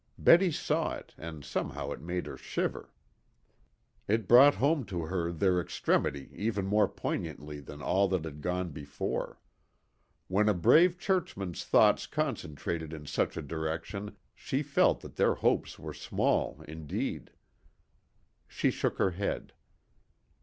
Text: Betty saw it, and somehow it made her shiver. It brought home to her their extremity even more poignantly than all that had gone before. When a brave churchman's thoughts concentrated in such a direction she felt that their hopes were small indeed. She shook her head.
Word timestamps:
Betty 0.17 0.49
saw 0.51 0.95
it, 0.95 1.13
and 1.15 1.45
somehow 1.45 1.91
it 1.91 2.01
made 2.01 2.25
her 2.25 2.35
shiver. 2.35 2.91
It 4.07 4.27
brought 4.27 4.55
home 4.55 4.83
to 4.85 5.03
her 5.03 5.31
their 5.31 5.61
extremity 5.61 6.31
even 6.33 6.65
more 6.65 6.87
poignantly 6.87 7.59
than 7.59 7.83
all 7.83 8.07
that 8.07 8.25
had 8.25 8.41
gone 8.41 8.71
before. 8.71 9.39
When 10.27 10.49
a 10.49 10.55
brave 10.55 10.97
churchman's 10.97 11.63
thoughts 11.63 12.07
concentrated 12.07 12.93
in 12.93 13.05
such 13.05 13.37
a 13.37 13.43
direction 13.43 14.17
she 14.33 14.63
felt 14.63 15.01
that 15.01 15.17
their 15.17 15.35
hopes 15.35 15.77
were 15.77 15.93
small 15.93 16.63
indeed. 16.67 17.29
She 18.47 18.71
shook 18.71 18.97
her 18.97 19.11
head. 19.11 19.53